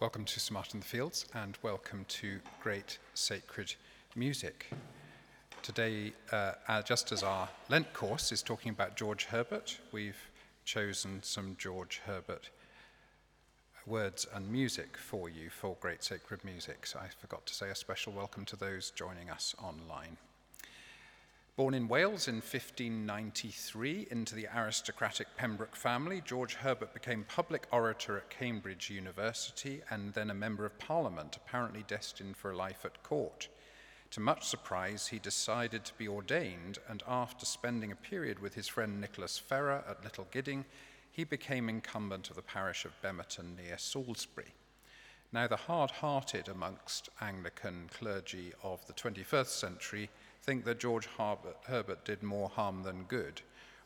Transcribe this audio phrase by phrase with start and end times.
[0.00, 3.74] Welcome to St Martin in the Fields and welcome to Great Sacred
[4.14, 4.70] Music.
[5.60, 10.28] Today, uh, just as our Lent course is talking about George Herbert, we've
[10.64, 12.50] chosen some George Herbert
[13.88, 16.86] words and music for you for Great Sacred Music.
[16.86, 20.16] So I forgot to say a special welcome to those joining us online.
[21.58, 28.16] Born in Wales in 1593 into the aristocratic Pembroke family, George Herbert became public orator
[28.16, 33.02] at Cambridge University and then a member of parliament, apparently destined for a life at
[33.02, 33.48] court.
[34.12, 38.68] To much surprise, he decided to be ordained, and after spending a period with his
[38.68, 40.64] friend Nicholas Ferrar at Little Gidding,
[41.10, 44.54] he became incumbent of the parish of Bemerton near Salisbury.
[45.32, 50.08] Now, the hard hearted amongst Anglican clergy of the 21st century
[50.48, 51.06] think that George
[51.66, 53.42] Herbert did more harm than good.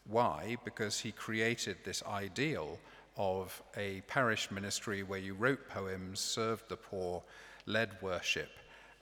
[0.06, 0.56] Why?
[0.64, 2.78] Because he created this ideal
[3.16, 7.24] of a parish ministry where you wrote poems, served the poor,
[7.66, 8.50] led worship,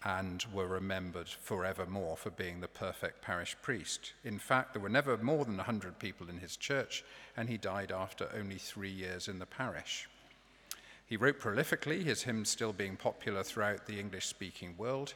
[0.05, 4.15] and were remembered forevermore for being the perfect parish priest.
[4.25, 7.05] In fact, there were never more than 100 people in his church,
[7.37, 10.09] and he died after only three years in the parish.
[11.05, 15.13] He wrote prolifically, his hymns still being popular throughout the English speaking world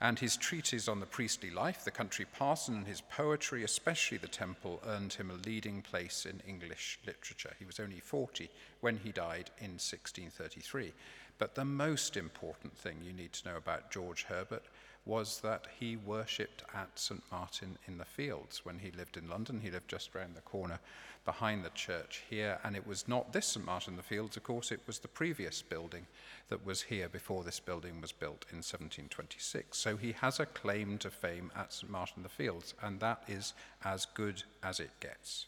[0.00, 4.28] and his treatise on the priestly life, The Country Parson, and his poetry, especially the
[4.28, 7.54] Temple, earned him a leading place in English literature.
[7.58, 8.48] He was only 40
[8.80, 10.92] when he died in 1633.
[11.38, 14.64] But the most important thing you need to know about George Herbert
[15.08, 17.22] was that he worshipped at St.
[17.32, 19.60] Martin in the Fields when he lived in London.
[19.60, 20.78] He lived just round the corner
[21.24, 23.64] behind the church here, and it was not this St.
[23.64, 26.06] Martin in the Fields, of course, it was the previous building
[26.48, 29.76] that was here before this building was built in 1726.
[29.76, 31.90] So he has a claim to fame at St.
[31.90, 33.54] Martin in the Fields, and that is
[33.84, 35.46] as good as it gets.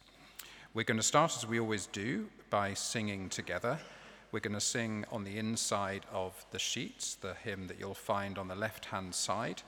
[0.74, 3.78] We're going to start, as we always do, by singing together.
[4.32, 8.38] We're going to sing on the inside of the sheets, the hymn that you'll find
[8.38, 9.62] on the left hand side,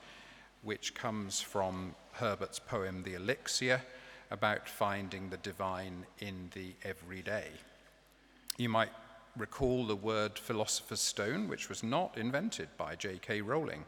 [0.61, 3.81] which comes from Herbert's poem, The Elixir,
[4.31, 7.49] about finding the divine in the everyday.
[8.57, 8.91] You might
[9.35, 13.41] recall the word philosopher's stone, which was not invented by J.K.
[13.41, 13.83] Rowling,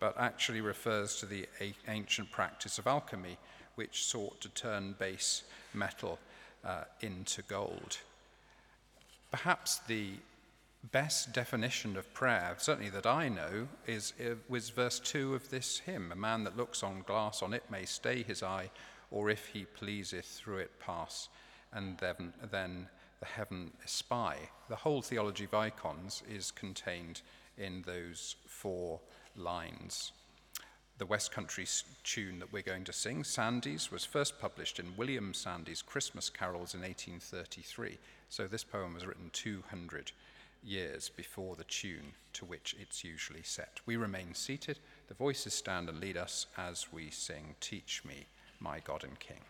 [0.00, 1.46] but actually refers to the
[1.86, 3.36] ancient practice of alchemy,
[3.74, 5.42] which sought to turn base
[5.74, 6.18] metal
[6.64, 7.98] uh, into gold.
[9.34, 10.12] Perhaps the
[10.92, 15.80] best definition of prayer, certainly that I know, is uh, was verse 2 of this
[15.80, 18.70] hymn A man that looks on glass on it may stay his eye,
[19.10, 21.30] or if he pleaseth through it pass,
[21.72, 22.86] and then, then
[23.18, 24.36] the heaven espy.
[24.68, 27.22] The whole theology of icons is contained
[27.58, 29.00] in those four
[29.34, 30.12] lines.
[30.96, 31.66] The West Country
[32.04, 36.72] tune that we're going to sing, Sandys, was first published in William Sandys' Christmas Carols
[36.72, 37.98] in 1833.
[38.28, 40.12] So this poem was written 200
[40.62, 43.80] years before the tune to which it's usually set.
[43.86, 44.78] We remain seated.
[45.08, 48.26] The voices stand and lead us as we sing, Teach Me,
[48.60, 49.40] my God and King.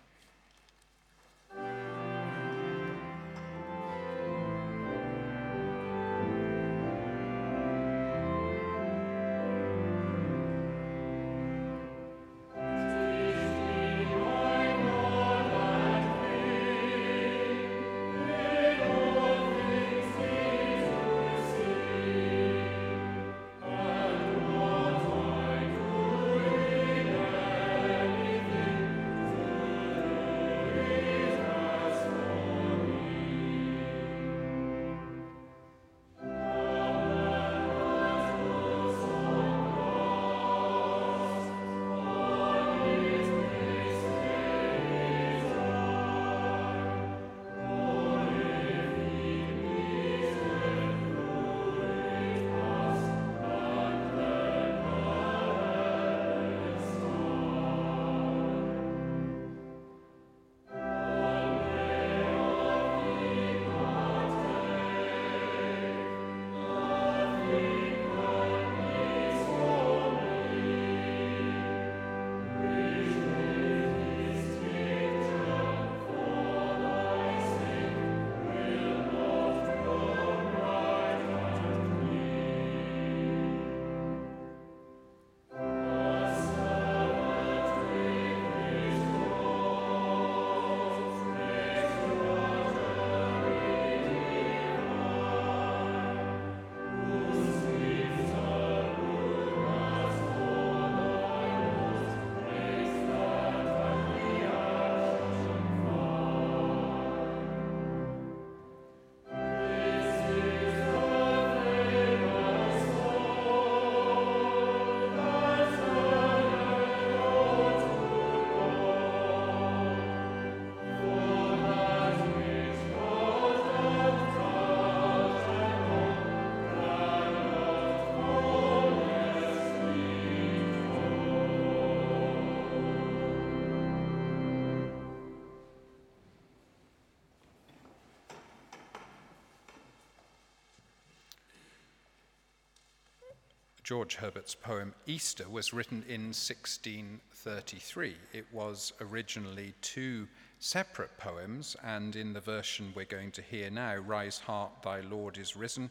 [143.85, 148.17] George Herbert's poem Easter was written in 1633.
[148.33, 150.27] It was originally two
[150.59, 155.37] separate poems, and in the version we're going to hear now, Rise Heart, Thy Lord
[155.37, 155.91] is Risen,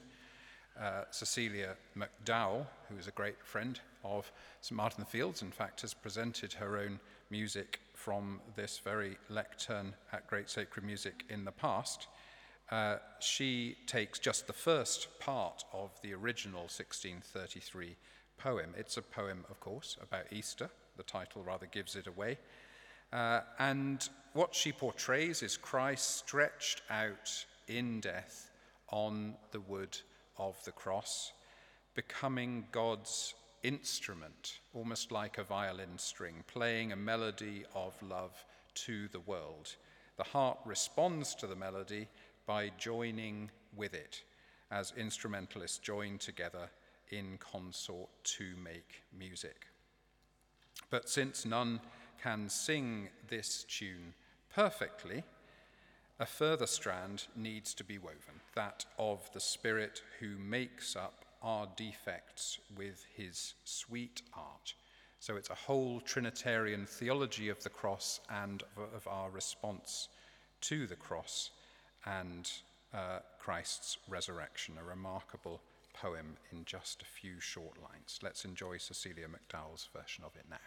[0.81, 4.31] uh, Cecilia McDowall, who is a great friend of
[4.61, 6.99] St Martin Fields, in fact, has presented her own
[7.29, 12.07] music from this very lectern at Great Sacred Music in the past.
[12.73, 17.95] Uh, she takes just the first part of the original 1633
[18.39, 18.73] poem.
[18.75, 20.71] It's a poem, of course, about Easter.
[20.97, 22.39] The title rather gives it away.
[23.11, 28.49] Uh, and what she portrays is Christ stretched out in death
[28.89, 29.95] on the wood
[30.39, 31.31] of the cross,
[31.93, 38.43] becoming God's instrument, almost like a violin string, playing a melody of love
[38.85, 39.75] to the world.
[40.17, 42.07] The heart responds to the melody
[42.45, 44.23] by joining with it
[44.71, 46.69] as instrumentalists join together
[47.09, 49.67] in consort to make music.
[50.89, 51.79] But since none
[52.21, 54.13] can sing this tune
[54.53, 55.23] perfectly,
[56.19, 61.67] a further strand needs to be woven that of the Spirit who makes up our
[61.75, 64.73] defects with his sweet art.
[65.19, 68.63] So it's a whole Trinitarian theology of the cross and
[68.95, 70.09] of our response
[70.61, 71.51] to the cross
[72.05, 72.51] and
[72.93, 75.61] uh, Christ's resurrection, a remarkable
[75.93, 78.19] poem in just a few short lines.
[78.21, 80.57] Let's enjoy Cecilia McDowall's version of it now.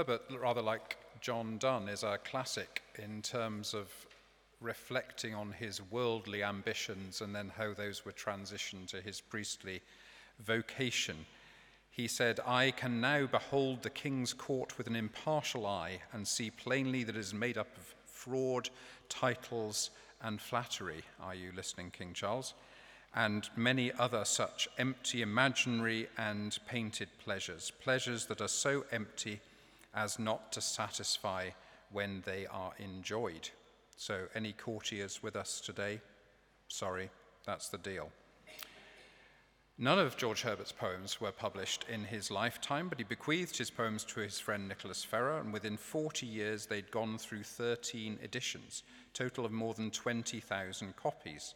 [0.00, 3.92] Herbert, rather like John Donne, is a classic in terms of
[4.58, 9.82] reflecting on his worldly ambitions and then how those were transitioned to his priestly
[10.38, 11.26] vocation.
[11.90, 16.50] He said, I can now behold the king's court with an impartial eye and see
[16.50, 18.70] plainly that it is made up of fraud,
[19.10, 19.90] titles,
[20.22, 21.02] and flattery.
[21.20, 22.54] Are you listening, King Charles?
[23.14, 29.42] And many other such empty, imaginary, and painted pleasures, pleasures that are so empty
[29.94, 31.50] as not to satisfy
[31.90, 33.50] when they are enjoyed.
[33.96, 36.00] So, any courtiers with us today?
[36.68, 37.10] Sorry,
[37.44, 38.10] that's the deal.
[39.82, 44.04] None of George Herbert's poems were published in his lifetime, but he bequeathed his poems
[44.04, 48.82] to his friend Nicholas Ferrar, and within 40 years they'd gone through 13 editions,
[49.14, 51.54] total of more than 20,000 copies,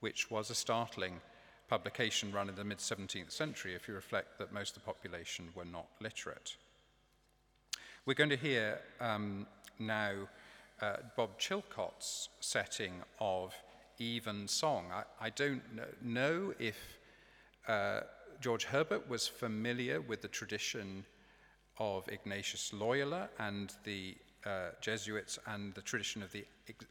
[0.00, 1.20] which was a startling
[1.68, 5.48] publication run in the mid 17th century if you reflect that most of the population
[5.54, 6.56] were not literate.
[8.06, 9.46] We're going to hear um,
[9.78, 10.12] now
[10.80, 13.54] uh, Bob Chilcott's setting of
[14.00, 14.86] Evensong.
[14.90, 15.60] I, I don't
[16.02, 16.78] know if
[17.68, 18.00] uh,
[18.40, 21.04] George Herbert was familiar with the tradition
[21.78, 24.16] of Ignatius Loyola and the
[24.46, 26.46] uh, Jesuits and the tradition of the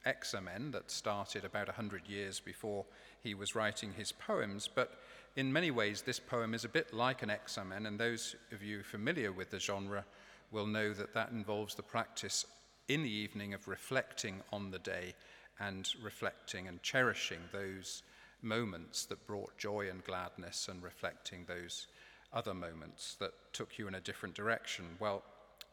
[0.05, 2.85] Examen that started about 100 years before
[3.23, 4.69] he was writing his poems.
[4.73, 4.99] But
[5.35, 8.83] in many ways, this poem is a bit like an Examen, and those of you
[8.83, 10.05] familiar with the genre
[10.51, 12.45] will know that that involves the practice
[12.87, 15.13] in the evening of reflecting on the day
[15.59, 18.03] and reflecting and cherishing those
[18.41, 21.87] moments that brought joy and gladness and reflecting those
[22.33, 24.85] other moments that took you in a different direction.
[24.99, 25.23] Well,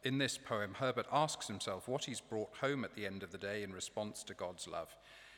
[0.03, 3.37] in this poem, Herbert asks himself what he's brought home at the end of the
[3.37, 4.95] day in response to God's love.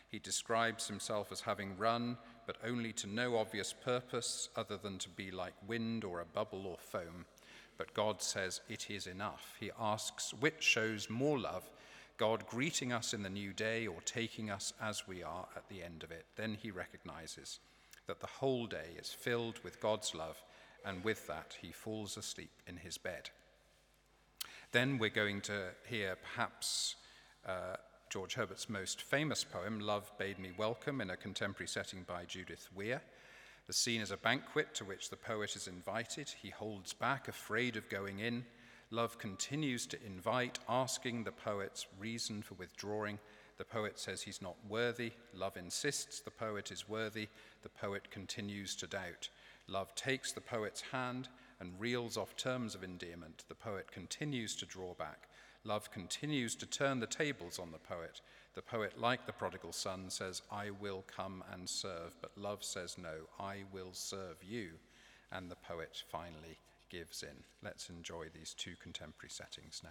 [0.10, 2.17] He describes himself as having run,
[2.48, 6.65] but only to no obvious purpose other than to be like wind or a bubble
[6.65, 7.25] or foam.
[7.79, 9.55] But God says it is enough.
[9.59, 11.67] He asks which shows more love,
[12.17, 15.81] God greeting us in the new day or taking us as we are at the
[15.81, 16.25] end of it.
[16.36, 17.59] Then he recognizes
[18.05, 20.43] that the whole day is filled with God's love,
[20.86, 23.29] and with that, he falls asleep in his bed.
[24.74, 26.95] Then we're going to hear perhaps
[27.48, 27.77] uh,
[28.09, 32.67] George Herbert's most famous poem, Love Bade Me Welcome, in a contemporary setting by Judith
[32.75, 33.01] Weir.
[33.70, 36.28] The scene is a banquet to which the poet is invited.
[36.42, 38.44] He holds back, afraid of going in.
[38.90, 43.20] Love continues to invite, asking the poet's reason for withdrawing.
[43.60, 45.12] The poet says he's not worthy.
[45.36, 47.28] Love insists the poet is worthy.
[47.62, 49.30] The poet continues to doubt.
[49.68, 51.28] Love takes the poet's hand
[51.60, 53.44] and reels off terms of endearment.
[53.50, 55.28] The poet continues to draw back.
[55.64, 58.22] Love continues to turn the tables on the poet.
[58.56, 62.98] The poet, like the prodigal son, says, I will come and serve, but love says,
[62.98, 64.72] No, I will serve you.
[65.32, 66.58] And the poet finally
[66.89, 67.44] gives in.
[67.63, 69.89] Let's enjoy these two contemporary settings now.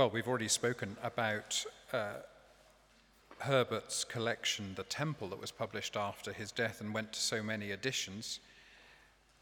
[0.00, 2.20] Well, we've already spoken about uh,
[3.40, 7.70] Herbert's collection, The Temple, that was published after his death and went to so many
[7.70, 8.40] editions.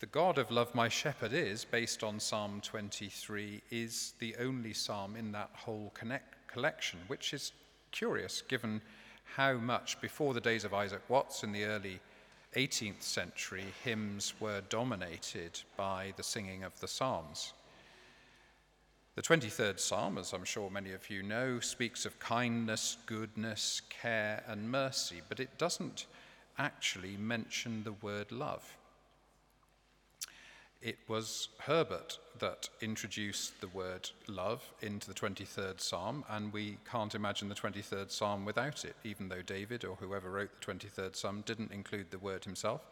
[0.00, 5.14] The God of Love My Shepherd is, based on Psalm 23, is the only psalm
[5.14, 5.92] in that whole
[6.48, 7.52] collection, which is
[7.92, 8.82] curious given
[9.36, 12.00] how much before the days of Isaac Watts in the early
[12.56, 17.52] 18th century hymns were dominated by the singing of the Psalms.
[19.18, 24.44] The 23rd Psalm, as I'm sure many of you know, speaks of kindness, goodness, care,
[24.46, 26.06] and mercy, but it doesn't
[26.56, 28.76] actually mention the word love.
[30.80, 37.16] It was Herbert that introduced the word love into the 23rd Psalm, and we can't
[37.16, 41.42] imagine the 23rd Psalm without it, even though David or whoever wrote the 23rd Psalm
[41.44, 42.82] didn't include the word himself.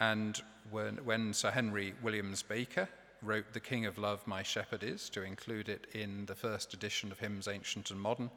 [0.00, 2.88] And when, when Sir Henry Williams Baker
[3.24, 7.10] wrote The King of Love, My Shepherd Is, to include it in the first edition
[7.10, 8.30] of Hymns Ancient and Modern,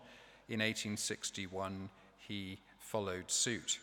[0.48, 3.80] in 1861 he followed suit.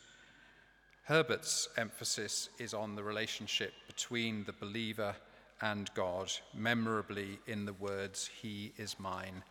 [1.05, 5.15] Herbert's emphasis is on the relationship between the believer
[5.61, 9.43] and God, memorably in the words, He is mine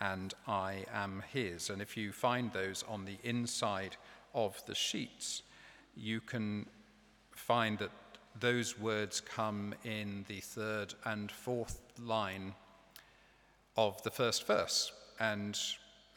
[0.00, 1.70] and I am His.
[1.70, 3.96] And if you find those on the inside
[4.34, 5.42] of the sheets,
[5.96, 6.66] you can
[7.32, 7.90] find that
[8.40, 12.54] those words come in the third and fourth line
[13.76, 14.92] of the first verse.
[15.20, 15.58] And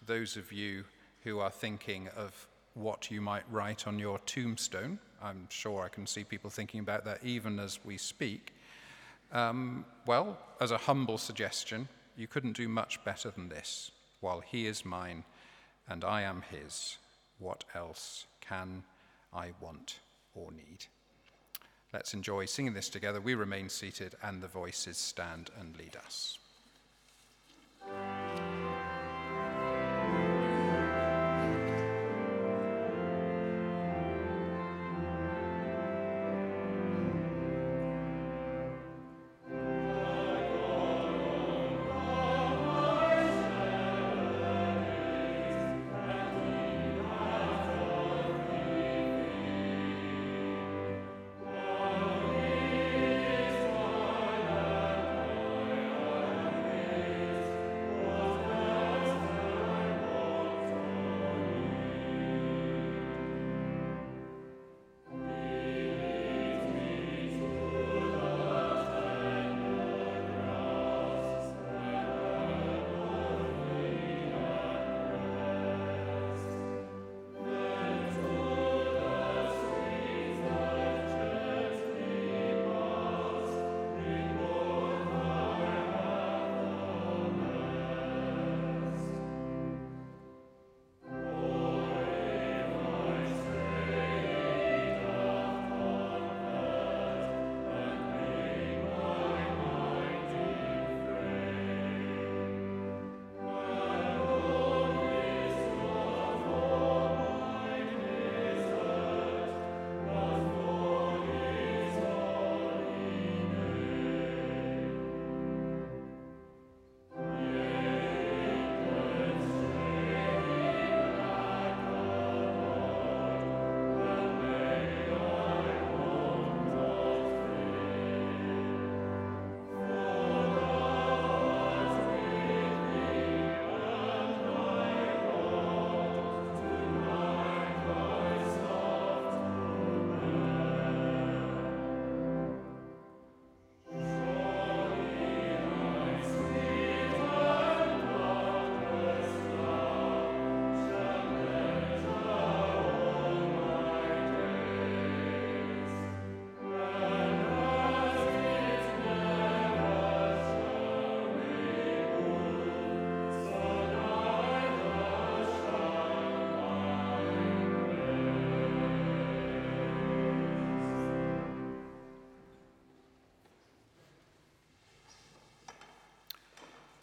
[0.05, 0.83] those of you
[1.23, 4.99] who are thinking of what you might write on your tombstone.
[5.21, 8.53] I'm sure I can see people thinking about that even as we speak.
[9.31, 13.91] Um, well, as a humble suggestion, you couldn't do much better than this.
[14.19, 15.23] While he is mine
[15.87, 16.97] and I am his,
[17.39, 18.83] what else can
[19.33, 19.99] I want
[20.33, 20.85] or need?
[21.93, 23.19] Let's enjoy singing this together.
[23.19, 26.39] We remain seated and the voices stand and lead us.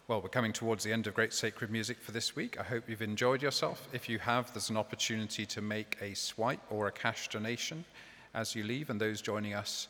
[0.09, 2.59] Well, we're coming towards the end of Great Sacred Music for this week.
[2.59, 3.87] I hope you've enjoyed yourself.
[3.93, 7.85] If you have, there's an opportunity to make a swipe or a cash donation
[8.33, 9.87] as you leave, and those joining us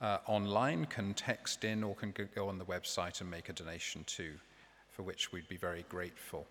[0.00, 4.04] uh, online can text in or can go on the website and make a donation
[4.04, 4.32] too,
[4.90, 6.46] for which we'd be very grateful.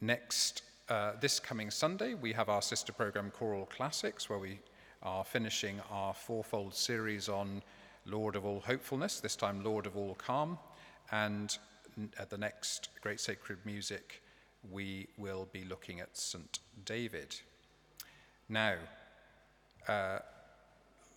[0.00, 4.60] Next, uh, this coming Sunday, we have our sister program Choral Classics, where we
[5.02, 7.64] are finishing our fourfold series on
[8.06, 10.56] Lord of all hopefulness, this time Lord of all calm.
[11.10, 11.58] And
[12.18, 14.22] at the next Great Sacred Music,
[14.70, 16.58] we will be looking at St.
[16.84, 17.34] David.
[18.48, 18.76] Now,
[19.88, 20.18] uh,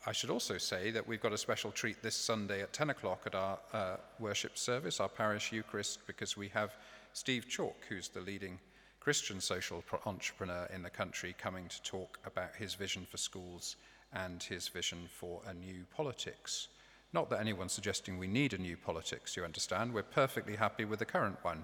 [0.08, 3.24] I should also say that we've got a special treat this Sunday at 10 o'clock
[3.26, 6.76] at our uh, worship service, our parish Eucharist, because we have
[7.14, 8.60] Steve Chalke, who's the leading
[9.00, 13.78] Christian social entrepreneur in the country, coming to talk about his vision for schools
[14.14, 16.68] and his vision for a new politics.
[17.16, 19.94] Not that anyone's suggesting we need a new politics, you understand.
[19.94, 21.64] We're perfectly happy with the current one.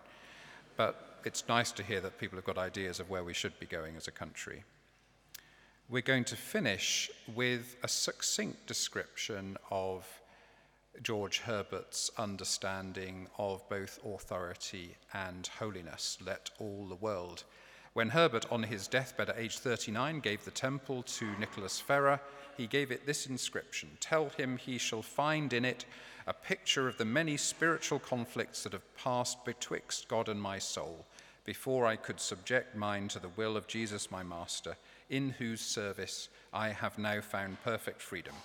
[0.78, 3.66] But it's nice to hear that people have got ideas of where we should be
[3.66, 4.64] going as a country.
[5.90, 10.08] We're going to finish with a succinct description of
[11.04, 16.18] George Herbert's understanding of both authority and holiness.
[16.26, 17.44] Let all the world.
[17.94, 22.22] When Herbert, on his deathbed at age 39, gave the temple to Nicholas Ferrar,
[22.56, 25.84] he gave it this inscription Tell him he shall find in it
[26.26, 31.06] a picture of the many spiritual conflicts that have passed betwixt God and my soul,
[31.44, 34.78] before I could subject mine to the will of Jesus my Master,
[35.10, 38.36] in whose service I have now found perfect freedom.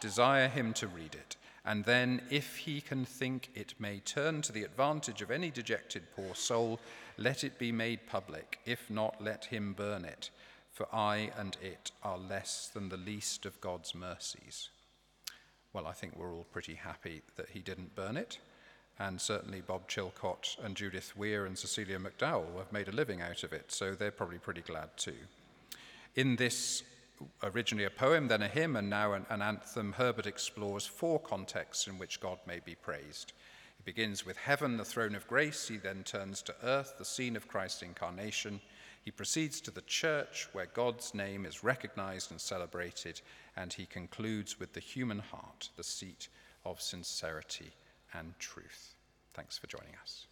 [0.00, 4.50] Desire him to read it, and then, if he can think it may turn to
[4.50, 6.80] the advantage of any dejected poor soul,
[7.16, 8.58] let it be made public.
[8.64, 10.30] If not, let him burn it,
[10.72, 14.70] for I and it are less than the least of God's mercies.
[15.72, 18.38] Well, I think we're all pretty happy that he didn't burn it.
[18.98, 23.42] And certainly Bob Chilcott and Judith Weir and Cecilia McDowall have made a living out
[23.42, 25.16] of it, so they're probably pretty glad too.
[26.14, 26.82] In this
[27.42, 31.86] originally a poem, then a hymn, and now an, an anthem, Herbert explores four contexts
[31.86, 33.32] in which God may be praised.
[33.84, 35.66] He begins with heaven, the throne of grace.
[35.66, 38.60] He then turns to earth, the scene of Christ's incarnation.
[39.04, 43.20] He proceeds to the church, where God's name is recognized and celebrated.
[43.56, 46.28] And he concludes with the human heart, the seat
[46.64, 47.72] of sincerity
[48.14, 48.94] and truth.
[49.34, 50.28] Thanks for joining us.